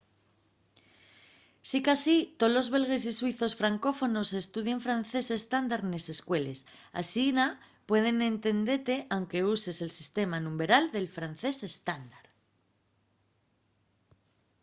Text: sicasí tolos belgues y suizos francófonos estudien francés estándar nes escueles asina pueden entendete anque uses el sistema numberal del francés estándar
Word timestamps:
sicasí 1.71 2.15
tolos 2.39 2.67
belgues 2.75 3.03
y 3.11 3.13
suizos 3.19 3.53
francófonos 3.61 4.27
estudien 4.43 4.79
francés 4.85 5.27
estándar 5.39 5.81
nes 5.91 6.05
escueles 6.15 6.59
asina 7.01 7.45
pueden 7.89 8.17
entendete 8.31 8.95
anque 9.17 9.39
uses 9.55 9.77
el 9.85 9.91
sistema 9.99 10.37
numberal 10.45 10.83
del 10.95 11.07
francés 11.17 11.57
estándar 11.71 12.25